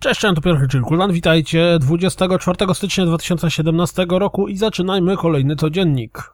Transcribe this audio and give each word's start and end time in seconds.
Cześć, 0.00 0.20
to 0.20 0.40
Piotr 0.40 0.80
Kuldan, 0.80 1.12
witajcie 1.12 1.78
24 1.80 2.74
stycznia 2.74 3.06
2017 3.06 4.06
roku 4.10 4.48
i 4.48 4.56
zaczynajmy 4.56 5.16
kolejny 5.16 5.56
codziennik. 5.56 6.32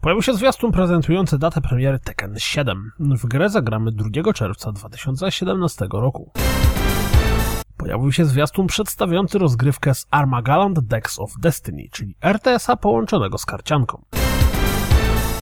Pojawił 0.00 0.22
się 0.22 0.34
zwiastun 0.34 0.72
prezentujący 0.72 1.38
datę 1.38 1.60
premiery 1.60 1.98
Tekken 1.98 2.34
7. 2.38 2.90
W 3.00 3.26
grę 3.26 3.48
zagramy 3.48 3.92
2 3.92 4.32
czerwca 4.32 4.72
2017 4.72 5.86
roku. 5.92 6.32
Pojawił 7.76 8.12
się 8.12 8.24
zwiastun 8.24 8.66
przedstawiający 8.66 9.38
rozgrywkę 9.38 9.94
z 9.94 10.06
Armageddon 10.10 10.74
Decks 10.74 11.18
of 11.18 11.30
Destiny, 11.40 11.82
czyli 11.92 12.14
RTS-a 12.22 12.76
połączonego 12.76 13.38
z 13.38 13.46
karcianką. 13.46 14.04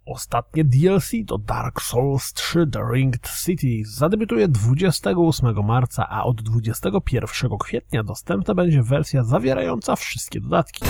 Ostatnie 0.08 0.64
DLC 0.64 1.10
do 1.24 1.38
Dark 1.38 1.82
Souls 1.82 2.32
3 2.32 2.66
The 2.66 2.80
Ringed 2.92 3.28
City 3.44 3.82
zadebiutuje 3.84 4.48
28 4.48 5.66
marca, 5.66 6.08
a 6.08 6.24
od 6.24 6.42
21 6.42 7.58
kwietnia 7.58 8.02
dostępna 8.02 8.54
będzie 8.54 8.82
wersja 8.82 9.24
zawierająca 9.24 9.96
wszystkie 9.96 10.40
dodatki. 10.40 10.84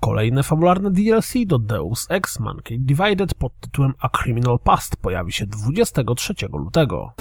Kolejne 0.00 0.42
fabularne 0.42 0.90
DLC 0.90 1.32
do 1.46 1.58
Deus 1.58 2.06
Ex 2.10 2.40
Mankind 2.40 2.86
Divided 2.86 3.34
pod 3.34 3.60
tytułem 3.60 3.94
A 4.00 4.08
Criminal 4.08 4.58
Past 4.58 4.96
pojawi 4.96 5.32
się 5.32 5.46
23 5.46 6.34
lutego. 6.52 7.12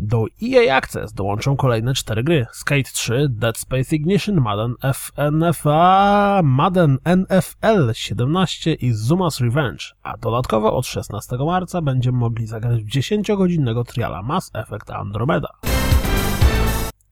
Do 0.00 0.24
EA 0.42 0.76
Access 0.76 1.12
dołączą 1.12 1.56
kolejne 1.56 1.94
cztery 1.94 2.24
gry: 2.24 2.46
Skate 2.52 2.90
3, 2.92 3.26
Dead 3.30 3.58
Space 3.58 3.96
Ignition, 3.96 4.40
Madden 4.40 4.74
FNFA, 4.94 6.40
Madden 6.44 6.98
NFL 7.16 7.92
17 7.92 8.74
i 8.74 8.92
Zuma's 8.92 9.44
Revenge, 9.44 9.84
a 10.02 10.16
dodatkowo 10.16 10.76
od 10.76 10.86
16 10.86 11.36
marca 11.46 11.82
będziemy 11.82 12.18
mogli 12.18 12.46
zagrać 12.46 12.84
w 12.84 12.88
10-godzinnego 12.88 13.84
triala 13.84 14.22
Mass 14.22 14.50
Effect 14.54 14.90
Andromeda. 14.90 15.48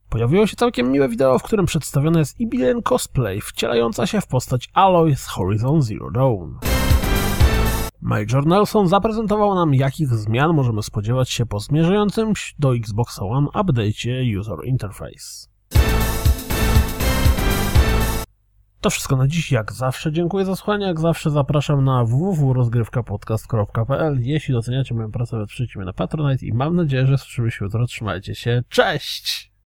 Pojawiło 0.09 0.47
się 0.47 0.57
całkiem 0.57 0.93
miłe 0.93 1.09
wideo, 1.09 1.39
w 1.39 1.43
którym 1.43 1.67
przedstawione 1.67 2.19
jest 2.19 2.41
Ibilien 2.41 2.83
cosplay 2.83 3.41
wcielająca 3.41 4.07
się 4.07 4.21
w 4.21 4.27
postać 4.27 4.69
Aloy 4.75 5.17
z 5.17 5.27
Horizon 5.27 5.83
Zero 5.83 6.11
Dawn. 6.11 6.76
Major 8.01 8.47
Nelson 8.47 8.89
zaprezentował 8.89 9.55
nam, 9.55 9.75
jakich 9.75 10.09
zmian 10.09 10.55
możemy 10.55 10.83
spodziewać 10.83 11.31
się 11.31 11.47
po 11.47 11.61
zmierzającym 11.61 12.33
do 12.59 12.77
Xbox 12.77 13.19
One 13.23 13.47
update'cie 13.47 14.39
User 14.39 14.59
Interface. 14.65 15.49
To 18.81 18.91
wszystko 18.91 19.17
na 19.17 19.27
dziś. 19.27 19.53
Jak 19.53 19.73
zawsze 19.73 20.13
dziękuję 20.13 20.45
za 20.45 20.57
słuchanie. 20.57 20.87
Jak 20.87 21.01
zawsze 21.01 21.31
zapraszam 21.31 21.85
na 21.85 22.05
www.rozgrywkapodcast.pl 22.05 24.21
Jeśli 24.21 24.55
doceniacie 24.55 24.95
moją 24.95 25.13
pracę, 25.13 25.39
wesprzyjcie 25.39 25.79
mnie 25.79 25.87
na 25.87 25.93
Patronite 25.93 26.47
i 26.47 26.53
mam 26.53 26.77
nadzieję, 26.77 27.07
że 27.07 27.19
słyszymy 27.19 27.51
się 27.51 27.65
jutro. 27.65 27.87
Trzymajcie 27.87 28.35
się. 28.35 28.63
Cześć! 28.69 29.56